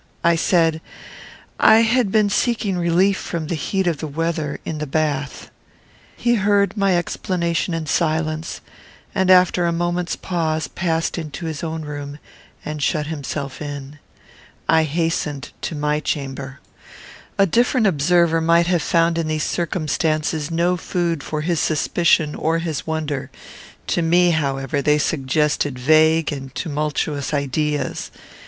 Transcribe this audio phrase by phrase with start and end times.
[0.23, 0.81] I said,
[1.59, 5.51] "I had been seeking relief from the heat of the weather, in the bath."
[6.17, 8.61] He heard my explanation in silence;
[9.13, 12.17] and, after a moment's pause, passed into his own room,
[12.65, 13.99] and shut himself in.
[14.67, 16.61] I hastened to my chamber.
[17.37, 22.57] A different observer might have found in these circumstances no food for his suspicion or
[22.57, 23.29] his wonder.
[23.89, 28.09] To me, however, they suggested vague and tumultuous ideas.